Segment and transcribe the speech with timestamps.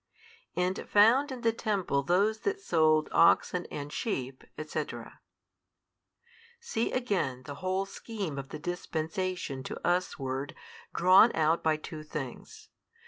[0.55, 4.85] And found in the temple those that sold oxen and sheep, &c.
[6.59, 10.55] See again the whole scheme of the Dispensation to usward
[10.95, 12.69] drawn out by two things.